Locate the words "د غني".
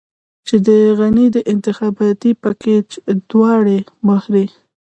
0.67-1.27